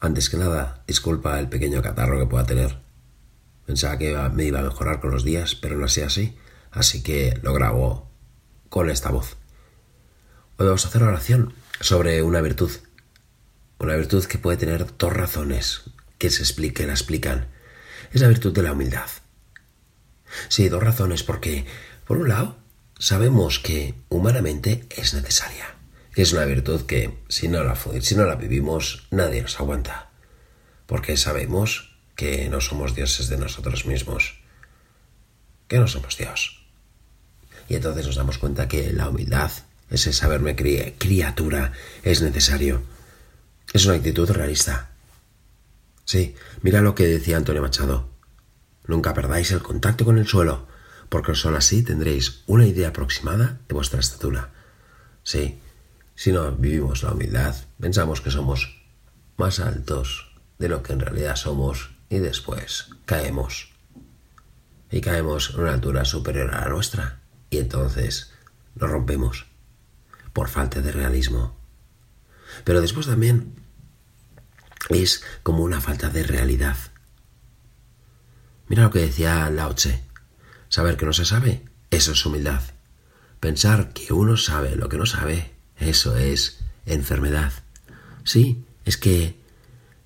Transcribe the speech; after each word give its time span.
Antes 0.00 0.28
que 0.28 0.36
nada, 0.36 0.82
disculpa 0.86 1.38
el 1.38 1.48
pequeño 1.48 1.80
catarro 1.80 2.18
que 2.18 2.26
pueda 2.26 2.44
tener. 2.44 2.78
Pensaba 3.64 3.98
que 3.98 4.16
me 4.34 4.44
iba 4.44 4.60
a 4.60 4.64
mejorar 4.64 5.00
con 5.00 5.10
los 5.10 5.24
días, 5.24 5.54
pero 5.54 5.76
no 5.76 5.86
ha 5.86 5.88
sido 5.88 6.06
así, 6.06 6.36
así 6.70 7.02
que 7.02 7.38
lo 7.42 7.54
grabo 7.54 8.10
con 8.68 8.90
esta 8.90 9.10
voz. 9.10 9.36
Hoy 10.58 10.66
vamos 10.66 10.84
a 10.84 10.88
hacer 10.88 11.02
oración 11.02 11.54
sobre 11.80 12.22
una 12.22 12.40
virtud. 12.40 12.70
Una 13.78 13.96
virtud 13.96 14.24
que 14.26 14.38
puede 14.38 14.56
tener 14.56 14.86
dos 14.96 15.12
razones 15.12 15.82
que 16.18 16.30
se 16.30 16.42
explique, 16.42 16.86
la 16.86 16.92
explican. 16.92 17.48
Es 18.12 18.20
la 18.20 18.28
virtud 18.28 18.52
de 18.52 18.62
la 18.62 18.72
humildad. 18.72 19.08
Sí, 20.48 20.68
dos 20.68 20.82
razones, 20.82 21.22
porque, 21.22 21.66
por 22.06 22.18
un 22.18 22.28
lado, 22.28 22.56
sabemos 22.98 23.58
que 23.58 23.94
humanamente 24.08 24.86
es 24.90 25.14
necesaria 25.14 25.75
es 26.22 26.32
una 26.32 26.44
virtud 26.44 26.82
que 26.82 27.18
si 27.28 27.48
no 27.48 27.62
la, 27.62 27.76
si 28.00 28.14
no 28.14 28.24
la 28.24 28.36
vivimos 28.36 29.06
nadie 29.10 29.42
nos 29.42 29.60
aguanta, 29.60 30.10
porque 30.86 31.16
sabemos 31.16 31.96
que 32.14 32.48
no 32.48 32.60
somos 32.60 32.94
dioses 32.94 33.28
de 33.28 33.36
nosotros 33.36 33.84
mismos, 33.84 34.40
que 35.68 35.78
no 35.78 35.86
somos 35.86 36.16
Dios. 36.16 36.66
Y 37.68 37.74
entonces 37.74 38.06
nos 38.06 38.16
damos 38.16 38.38
cuenta 38.38 38.68
que 38.68 38.92
la 38.92 39.08
humildad, 39.08 39.50
ese 39.90 40.12
saberme 40.12 40.56
criatura, 40.56 41.72
es 42.02 42.22
necesario. 42.22 42.82
Es 43.72 43.84
una 43.84 43.96
actitud 43.96 44.30
realista. 44.30 44.90
Sí, 46.04 46.34
mira 46.62 46.80
lo 46.80 46.94
que 46.94 47.04
decía 47.06 47.36
Antonio 47.36 47.62
Machado. 47.62 48.08
Nunca 48.86 49.12
perdáis 49.12 49.50
el 49.50 49.62
contacto 49.62 50.04
con 50.04 50.18
el 50.18 50.26
suelo, 50.26 50.68
porque 51.08 51.34
solo 51.34 51.58
así 51.58 51.82
tendréis 51.82 52.42
una 52.46 52.66
idea 52.66 52.88
aproximada 52.88 53.60
de 53.68 53.74
vuestra 53.74 54.00
estatura. 54.00 54.52
Sí, 55.24 55.60
si 56.16 56.32
no 56.32 56.50
vivimos 56.52 57.02
la 57.02 57.12
humildad, 57.12 57.54
pensamos 57.78 58.22
que 58.22 58.30
somos 58.30 58.82
más 59.36 59.60
altos 59.60 60.34
de 60.58 60.68
lo 60.68 60.82
que 60.82 60.94
en 60.94 61.00
realidad 61.00 61.36
somos 61.36 61.90
y 62.08 62.18
después 62.18 62.88
caemos. 63.04 63.72
Y 64.90 65.02
caemos 65.02 65.54
a 65.54 65.60
una 65.60 65.74
altura 65.74 66.06
superior 66.06 66.54
a 66.54 66.62
la 66.62 66.68
nuestra 66.70 67.20
y 67.50 67.58
entonces 67.58 68.32
nos 68.74 68.90
rompemos 68.90 69.46
por 70.32 70.48
falta 70.48 70.80
de 70.80 70.90
realismo. 70.90 71.54
Pero 72.64 72.80
después 72.80 73.06
también 73.06 73.54
es 74.88 75.22
como 75.42 75.64
una 75.64 75.82
falta 75.82 76.08
de 76.08 76.22
realidad. 76.22 76.76
Mira 78.68 78.84
lo 78.84 78.90
que 78.90 79.00
decía 79.00 79.50
Lao 79.50 79.74
Tse. 79.74 80.02
Saber 80.68 80.96
que 80.96 81.06
no 81.06 81.12
se 81.12 81.26
sabe, 81.26 81.64
eso 81.90 82.12
es 82.12 82.24
humildad. 82.24 82.62
Pensar 83.38 83.92
que 83.92 84.14
uno 84.14 84.36
sabe 84.36 84.76
lo 84.76 84.88
que 84.88 84.96
no 84.96 85.06
sabe, 85.06 85.55
eso 85.78 86.16
es 86.16 86.58
enfermedad. 86.86 87.52
Sí, 88.24 88.64
es 88.84 88.96
que 88.96 89.36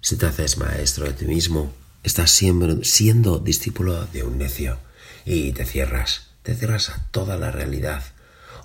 si 0.00 0.16
te 0.16 0.26
haces 0.26 0.58
maestro 0.58 1.06
de 1.06 1.12
ti 1.12 1.26
mismo, 1.26 1.72
estás 2.02 2.30
siempre 2.30 2.84
siendo 2.84 3.38
discípulo 3.38 4.06
de 4.06 4.22
un 4.22 4.38
necio 4.38 4.78
y 5.24 5.52
te 5.52 5.64
cierras, 5.64 6.28
te 6.42 6.54
cierras 6.54 6.90
a 6.90 7.06
toda 7.10 7.36
la 7.36 7.50
realidad 7.50 8.02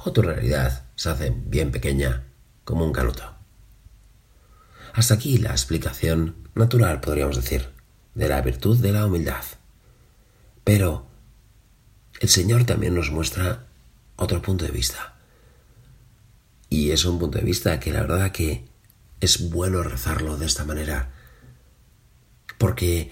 o 0.04 0.12
tu 0.12 0.22
realidad 0.22 0.84
se 0.96 1.10
hace 1.10 1.34
bien 1.36 1.72
pequeña 1.72 2.24
como 2.64 2.86
un 2.86 2.94
canuto. 2.94 3.36
Hasta 4.94 5.16
aquí 5.16 5.38
la 5.38 5.52
explicación 5.52 6.36
natural, 6.56 7.02
podríamos 7.02 7.36
decir, 7.36 7.70
de 8.14 8.30
la 8.30 8.42
virtud 8.42 8.78
de 8.80 8.94
la 8.94 9.06
humildad. 9.06 9.44
Pero 10.64 11.06
el 12.22 12.30
Señor 12.30 12.64
también 12.64 12.96
nos 12.96 13.12
muestra 13.12 13.68
otro 14.16 14.42
punto 14.42 14.64
de 14.64 14.72
vista. 14.72 15.15
Y 16.70 16.92
es 16.92 17.06
un 17.06 17.20
punto 17.20 17.38
de 17.38 17.46
vista 17.46 17.80
que 17.80 17.92
la 17.92 18.02
verdad 18.02 18.32
que 18.32 18.66
es 19.20 19.50
bueno 19.50 19.84
rezarlo 19.84 20.38
de 20.38 20.46
esta 20.46 20.66
manera. 20.66 21.12
Porque 22.58 23.12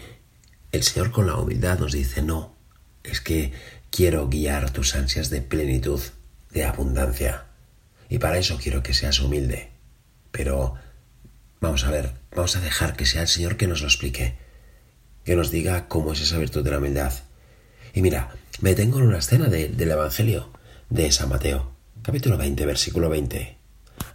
el 0.71 0.83
Señor 0.83 1.11
con 1.11 1.27
la 1.27 1.37
humildad 1.37 1.79
nos 1.79 1.91
dice, 1.91 2.21
no, 2.21 2.55
es 3.03 3.21
que 3.21 3.53
quiero 3.89 4.27
guiar 4.27 4.71
tus 4.71 4.95
ansias 4.95 5.29
de 5.29 5.41
plenitud, 5.41 6.01
de 6.51 6.65
abundancia. 6.65 7.45
Y 8.09 8.19
para 8.19 8.37
eso 8.37 8.57
quiero 8.61 8.83
que 8.83 8.93
seas 8.93 9.19
humilde. 9.19 9.71
Pero 10.31 10.75
vamos 11.59 11.83
a 11.83 11.91
ver, 11.91 12.13
vamos 12.35 12.55
a 12.55 12.61
dejar 12.61 12.95
que 12.95 13.05
sea 13.05 13.21
el 13.21 13.27
Señor 13.27 13.57
que 13.57 13.67
nos 13.67 13.81
lo 13.81 13.87
explique, 13.87 14.35
que 15.23 15.35
nos 15.35 15.51
diga 15.51 15.87
cómo 15.87 16.13
es 16.13 16.21
esa 16.21 16.37
virtud 16.37 16.63
de 16.63 16.71
la 16.71 16.79
humildad. 16.79 17.13
Y 17.93 18.01
mira, 18.01 18.35
me 18.61 18.73
tengo 18.73 18.99
en 18.99 19.05
una 19.05 19.19
escena 19.19 19.47
del 19.47 19.91
Evangelio 19.91 20.51
de 20.89 21.11
San 21.11 21.29
Mateo 21.29 21.72
capítulo 22.03 22.37
20, 22.37 22.65
versículo 22.65 23.09
20. 23.09 23.57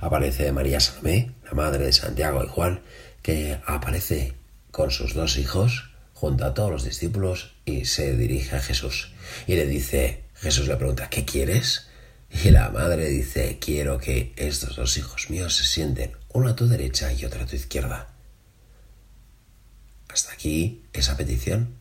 Aparece 0.01 0.53
María 0.53 0.79
Salomé, 0.79 1.33
la 1.45 1.53
madre 1.53 1.87
de 1.87 1.93
Santiago 1.93 2.45
y 2.45 2.49
Juan, 2.49 2.83
que 3.23 3.59
aparece 3.67 4.35
con 4.71 4.91
sus 4.91 5.15
dos 5.15 5.39
hijos 5.39 5.91
junto 6.13 6.45
a 6.45 6.53
todos 6.53 6.71
los 6.71 6.85
discípulos 6.85 7.55
y 7.65 7.87
se 7.87 8.15
dirige 8.15 8.57
a 8.57 8.61
Jesús. 8.61 9.15
Y 9.47 9.57
le 9.57 9.67
dice, 9.67 10.25
Jesús 10.35 10.69
le 10.69 10.77
pregunta, 10.77 11.09
¿qué 11.09 11.25
quieres? 11.25 11.89
Y 12.45 12.51
la 12.51 12.69
madre 12.69 13.09
dice, 13.09 13.59
quiero 13.59 13.99
que 13.99 14.35
estos 14.37 14.77
dos 14.77 14.99
hijos 14.99 15.31
míos 15.31 15.57
se 15.57 15.65
sienten, 15.65 16.13
uno 16.29 16.51
a 16.51 16.57
tu 16.57 16.69
derecha 16.69 17.11
y 17.15 17.25
otro 17.25 17.43
a 17.43 17.47
tu 17.47 17.57
izquierda. 17.57 18.09
Hasta 20.11 20.33
aquí 20.33 20.85
esa 20.93 21.17
petición. 21.17 21.75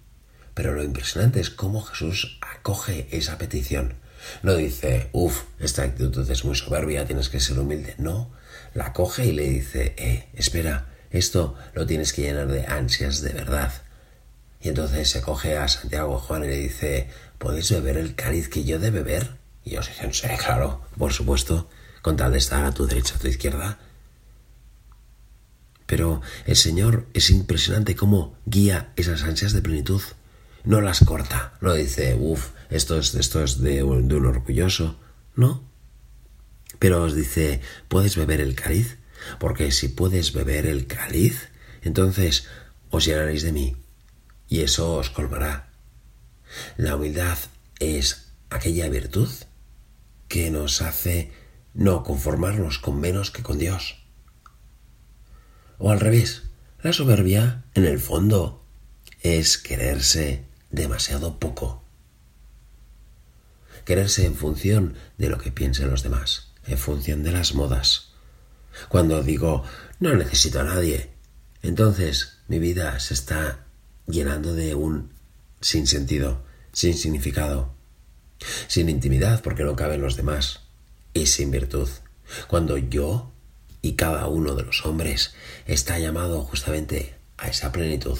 Pero 0.53 0.73
lo 0.73 0.84
impresionante 0.84 1.40
es 1.40 1.50
cómo 1.50 1.81
Jesús 1.81 2.40
acoge 2.41 3.07
esa 3.12 3.38
petición. 3.38 3.96
No 4.44 4.55
dice, 4.55 5.09
uff, 5.13 5.44
esta 5.59 5.83
actitud 5.83 6.29
es 6.29 6.45
muy 6.45 6.55
soberbia, 6.55 7.05
tienes 7.05 7.29
que 7.29 7.39
ser 7.39 7.59
humilde. 7.59 7.95
No, 7.97 8.31
la 8.73 8.94
coge 8.94 9.25
y 9.25 9.31
le 9.31 9.50
dice, 9.50 9.95
eh, 9.97 10.28
espera, 10.33 10.88
esto 11.11 11.55
lo 11.73 11.85
tienes 11.85 12.13
que 12.13 12.23
llenar 12.23 12.47
de 12.47 12.66
ansias 12.66 13.22
de 13.22 13.33
verdad. 13.33 13.72
Y 14.61 14.69
entonces 14.69 15.09
se 15.09 15.22
coge 15.22 15.57
a 15.57 15.67
Santiago 15.67 16.19
Juan 16.19 16.44
y 16.44 16.47
le 16.47 16.57
dice, 16.57 17.09
¿podéis 17.38 17.72
beber 17.72 17.97
el 17.97 18.16
cáliz 18.16 18.50
que 18.50 18.63
yo 18.63 18.79
de 18.79 18.91
beber? 18.91 19.38
Y 19.63 19.72
ellos 19.72 19.88
dicen, 19.88 20.13
sí, 20.13 20.28
claro, 20.38 20.81
por 20.97 21.13
supuesto, 21.13 21.69
con 22.01 22.17
tal 22.17 22.31
de 22.31 22.38
estar 22.39 22.66
a 22.66 22.73
tu 22.73 22.88
derecha, 22.88 23.16
a 23.16 23.19
tu 23.19 23.28
izquierda. 23.28 23.79
Pero 25.85 26.22
el 26.45 26.55
Señor 26.55 27.07
es 27.13 27.29
impresionante 27.29 27.95
cómo 27.95 28.38
guía 28.45 28.91
esas 28.95 29.23
ansias 29.23 29.53
de 29.53 29.61
plenitud 29.61 30.01
no 30.67 30.81
las 30.81 30.99
corta, 30.99 31.53
no 31.61 31.73
dice, 31.73 32.17
uff, 32.19 32.49
esto 32.69 32.97
es, 33.00 33.16
esto 33.16 33.44
es 33.44 33.59
de, 33.59 33.75
de 33.75 33.83
un 33.83 34.25
orgulloso, 34.25 35.00
no. 35.35 35.63
Pero 36.79 37.03
os 37.03 37.16
dice, 37.16 37.61
¿puedes 37.88 38.16
beber 38.16 38.41
el 38.41 38.55
cáliz? 38.55 38.97
Porque 39.39 39.72
si 39.72 39.88
puedes 39.88 40.33
beber 40.33 40.66
el 40.66 40.88
cáliz, 40.88 41.50
entonces 41.81 42.47
os 42.89 43.05
llenaréis 43.05 43.44
de 43.44 43.51
mí, 43.51 43.75
y 44.47 44.61
eso 44.61 44.95
os 44.95 45.09
colmará. 45.09 45.69
La 46.78 46.95
humildad 46.95 47.38
es 47.79 48.31
aquella 48.50 48.89
virtud 48.89 49.29
que 50.28 50.51
nos 50.51 50.81
hace 50.81 51.31
no 51.73 52.03
conformarnos 52.03 52.79
con 52.79 52.99
menos 52.99 53.31
que 53.31 53.44
con 53.44 53.57
Dios. 53.57 54.03
O 55.78 55.91
al 55.91 55.99
revés, 55.99 56.44
la 56.81 56.94
soberbia, 56.94 57.63
en 57.75 57.85
el 57.85 57.99
fondo, 57.99 58.63
es 59.22 59.57
quererse 59.57 60.45
demasiado 60.72 61.39
poco. 61.39 61.84
Quererse 63.87 64.25
en 64.25 64.35
función 64.35 64.95
de 65.17 65.29
lo 65.29 65.37
que 65.37 65.53
piensen 65.53 65.89
los 65.89 66.03
demás, 66.03 66.49
en 66.65 66.77
función 66.77 67.23
de 67.23 67.31
las 67.31 67.55
modas. 67.55 68.09
Cuando 68.89 69.23
digo 69.23 69.63
no 70.01 70.13
necesito 70.13 70.59
a 70.59 70.65
nadie, 70.65 71.09
entonces 71.61 72.39
mi 72.49 72.59
vida 72.59 72.99
se 72.99 73.13
está 73.13 73.65
llenando 74.05 74.53
de 74.53 74.75
un 74.75 75.13
sin 75.61 75.87
sentido, 75.87 76.43
sin 76.73 76.95
significado, 76.95 77.73
sin 78.67 78.89
intimidad 78.89 79.41
porque 79.41 79.63
no 79.63 79.77
caben 79.77 80.01
los 80.01 80.17
demás 80.17 80.63
y 81.13 81.27
sin 81.27 81.49
virtud. 81.49 81.87
Cuando 82.49 82.77
yo 82.77 83.31
y 83.81 83.93
cada 83.93 84.27
uno 84.27 84.55
de 84.55 84.63
los 84.63 84.85
hombres 84.85 85.33
está 85.65 85.97
llamado 85.97 86.41
justamente 86.41 87.15
a 87.37 87.47
esa 87.47 87.72
plenitud, 87.72 88.19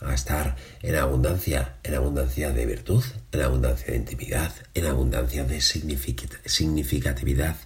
a 0.00 0.14
estar 0.14 0.56
en 0.82 0.96
abundancia, 0.96 1.76
en 1.82 1.94
abundancia 1.94 2.52
de 2.52 2.66
virtud, 2.66 3.04
en 3.32 3.42
abundancia 3.42 3.88
de 3.88 3.96
intimidad, 3.96 4.52
en 4.74 4.86
abundancia 4.86 5.44
de 5.44 5.60
significatividad, 5.60 7.56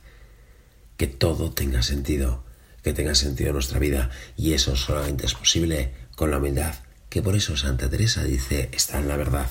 que 0.97 1.07
todo 1.07 1.53
tenga 1.53 1.83
sentido, 1.83 2.45
que 2.83 2.93
tenga 2.93 3.15
sentido 3.15 3.51
en 3.51 3.55
nuestra 3.55 3.79
vida, 3.79 4.11
y 4.37 4.53
eso 4.53 4.77
solamente 4.77 5.27
es 5.27 5.35
posible 5.35 5.93
con 6.17 6.31
la 6.31 6.39
humildad, 6.39 6.75
que 7.09 7.23
por 7.23 7.37
eso 7.37 7.57
Santa 7.57 7.89
Teresa 7.89 8.25
dice, 8.25 8.71
está 8.73 8.99
en 8.99 9.09
la 9.09 9.17
verdad. 9.17 9.49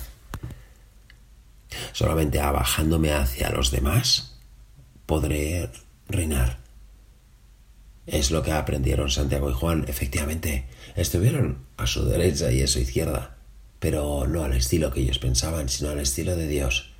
Solamente 1.91 2.39
abajándome 2.39 3.13
hacia 3.13 3.49
los 3.49 3.71
demás 3.71 4.37
podré 5.05 5.69
reinar. 6.07 6.62
Es 8.05 8.31
lo 8.31 8.43
que 8.43 8.51
aprendieron 8.51 9.09
Santiago 9.09 9.49
y 9.49 9.53
Juan, 9.53 9.85
efectivamente. 9.87 10.65
Estuvieron 10.95 11.65
a 11.77 11.87
su 11.87 12.05
derecha 12.05 12.51
y 12.51 12.61
a 12.61 12.67
su 12.67 12.79
izquierda, 12.79 13.37
pero 13.79 14.27
no 14.27 14.43
al 14.43 14.53
estilo 14.53 14.91
que 14.91 15.01
ellos 15.01 15.19
pensaban, 15.19 15.69
sino 15.69 15.89
al 15.89 15.99
estilo 15.99 16.35
de 16.35 16.47
Dios. 16.47 16.91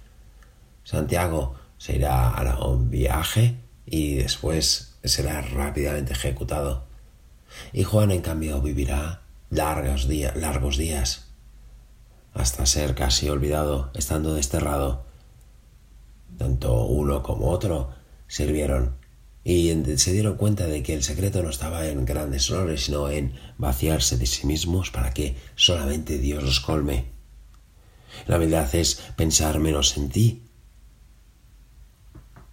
Santiago 0.83 1.55
se 1.77 1.95
irá 1.95 2.29
a 2.29 2.67
un 2.67 2.89
viaje 2.89 3.55
y 3.85 4.15
después 4.15 4.95
será 5.03 5.41
rápidamente 5.41 6.13
ejecutado. 6.13 6.85
Y 7.73 7.83
Juan, 7.83 8.11
en 8.11 8.21
cambio, 8.21 8.61
vivirá 8.61 9.21
largos, 9.49 10.07
días, 10.07 10.35
largos 10.35 10.77
días, 10.77 11.27
hasta 12.33 12.65
ser 12.65 12.95
casi 12.95 13.29
olvidado, 13.29 13.91
estando 13.93 14.33
desterrado. 14.33 15.05
Tanto 16.37 16.85
uno 16.85 17.21
como 17.21 17.49
otro 17.49 17.91
sirvieron 18.27 19.02
y 19.43 19.73
se 19.97 20.13
dieron 20.13 20.37
cuenta 20.37 20.67
de 20.67 20.83
que 20.83 20.93
el 20.93 21.03
secreto 21.03 21.43
no 21.43 21.49
estaba 21.49 21.87
en 21.87 22.05
grandes 22.05 22.49
honores, 22.49 22.85
sino 22.85 23.09
en 23.09 23.33
vaciarse 23.57 24.17
de 24.17 24.25
sí 24.25 24.47
mismos 24.47 24.89
para 24.89 25.13
que 25.13 25.35
solamente 25.55 26.17
Dios 26.17 26.43
los 26.43 26.59
colme. 26.61 27.05
La 28.25 28.37
verdad 28.37 28.73
es 28.73 28.95
pensar 29.17 29.59
menos 29.59 29.97
en 29.97 30.09
ti, 30.09 30.43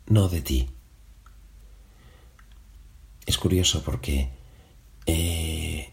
no 0.07 0.29
de 0.29 0.41
ti. 0.41 0.71
Es 3.27 3.39
curioso 3.39 3.83
porque 3.85 4.31
eh, 5.07 5.93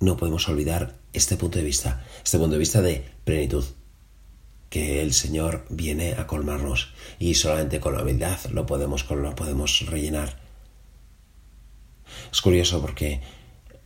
no 0.00 0.18
podemos 0.18 0.46
olvidar 0.48 0.98
este 1.14 1.36
punto 1.36 1.58
de 1.58 1.64
vista, 1.64 2.04
este 2.22 2.38
punto 2.38 2.52
de 2.52 2.58
vista 2.58 2.82
de 2.82 3.06
plenitud, 3.24 3.64
que 4.70 5.02
el 5.02 5.12
Señor 5.12 5.66
viene 5.68 6.14
a 6.14 6.26
colmarnos 6.26 6.94
y 7.18 7.34
solamente 7.34 7.80
con 7.80 7.94
la 7.94 8.02
humildad 8.02 8.38
lo 8.52 8.64
podemos, 8.66 9.06
rellenar. 9.86 10.40
Es 12.32 12.40
curioso 12.40 12.80
porque 12.80 13.20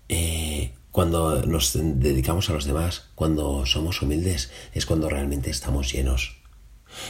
eh, 0.08 0.74
cuando 0.90 1.44
nos 1.44 1.72
dedicamos 1.74 2.48
a 2.50 2.52
los 2.52 2.66
demás, 2.66 3.06
cuando 3.16 3.66
somos 3.66 4.00
humildes, 4.02 4.52
es 4.72 4.86
cuando 4.86 5.08
realmente 5.08 5.50
estamos 5.50 5.90
llenos. 5.92 6.36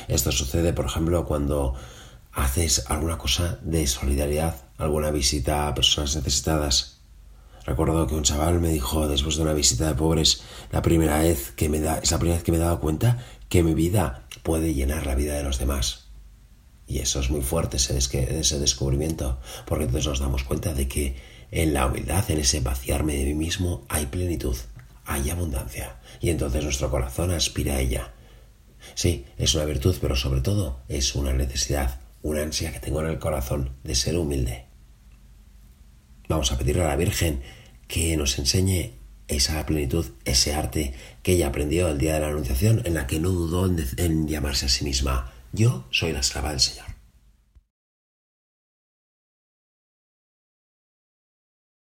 Esto 0.08 0.32
sucede, 0.32 0.72
por 0.72 0.86
ejemplo, 0.86 1.26
cuando 1.26 1.74
haces 2.32 2.84
alguna 2.88 3.18
cosa 3.18 3.58
de 3.62 3.86
solidaridad, 3.86 4.56
alguna 4.78 5.10
visita 5.10 5.68
a 5.68 5.74
personas 5.74 6.16
necesitadas. 6.16 7.00
Recuerdo 7.66 8.06
que 8.06 8.14
un 8.14 8.22
chaval 8.22 8.60
me 8.60 8.68
dijo 8.68 9.08
después 9.08 9.36
de 9.36 9.42
una 9.42 9.54
visita 9.54 9.88
de 9.88 9.94
pobres, 9.94 10.42
la 10.70 10.82
primera 10.82 11.18
vez 11.20 11.52
que 11.52 11.68
me 11.68 11.80
da, 11.80 11.98
es 11.98 12.10
la 12.10 12.18
primera 12.18 12.36
vez 12.36 12.44
que 12.44 12.52
me 12.52 12.58
he 12.58 12.60
dado 12.60 12.80
cuenta 12.80 13.24
que 13.48 13.62
mi 13.62 13.74
vida 13.74 14.26
puede 14.42 14.74
llenar 14.74 15.06
la 15.06 15.14
vida 15.14 15.36
de 15.36 15.44
los 15.44 15.58
demás. 15.58 16.08
Y 16.86 16.98
eso 16.98 17.20
es 17.20 17.30
muy 17.30 17.40
fuerte, 17.40 17.78
ese, 17.78 17.96
ese 17.96 18.58
descubrimiento, 18.58 19.40
porque 19.66 19.84
entonces 19.84 20.08
nos 20.08 20.20
damos 20.20 20.44
cuenta 20.44 20.74
de 20.74 20.86
que 20.86 21.16
en 21.50 21.72
la 21.72 21.86
humildad, 21.86 22.30
en 22.30 22.40
ese 22.40 22.60
vaciarme 22.60 23.16
de 23.16 23.24
mí 23.24 23.34
mismo, 23.34 23.84
hay 23.88 24.06
plenitud, 24.06 24.56
hay 25.04 25.30
abundancia, 25.30 25.96
y 26.20 26.30
entonces 26.30 26.64
nuestro 26.64 26.90
corazón 26.90 27.30
aspira 27.30 27.76
a 27.76 27.80
ella. 27.80 28.12
Sí, 28.94 29.24
es 29.38 29.54
una 29.54 29.64
virtud, 29.64 29.96
pero 30.00 30.14
sobre 30.14 30.40
todo 30.40 30.80
es 30.88 31.14
una 31.14 31.32
necesidad, 31.32 32.00
una 32.22 32.42
ansia 32.42 32.72
que 32.72 32.80
tengo 32.80 33.00
en 33.00 33.08
el 33.08 33.18
corazón 33.18 33.70
de 33.82 33.94
ser 33.94 34.18
humilde. 34.18 34.66
Vamos 36.28 36.52
a 36.52 36.58
pedirle 36.58 36.84
a 36.84 36.88
la 36.88 36.96
Virgen 36.96 37.42
que 37.86 38.16
nos 38.16 38.38
enseñe 38.38 38.94
esa 39.28 39.64
plenitud, 39.66 40.06
ese 40.24 40.54
arte 40.54 40.94
que 41.22 41.32
ella 41.32 41.48
aprendió 41.48 41.88
el 41.88 41.98
día 41.98 42.14
de 42.14 42.20
la 42.20 42.28
Anunciación, 42.28 42.82
en 42.84 42.94
la 42.94 43.06
que 43.06 43.20
no 43.20 43.30
dudó 43.30 43.66
en, 43.66 44.28
llamarse 44.28 44.66
a 44.66 44.68
sí 44.68 44.84
misma. 44.84 45.32
Yo 45.52 45.86
soy 45.90 46.12
la 46.12 46.20
esclava 46.20 46.50
del 46.50 46.60
Señor. 46.60 46.93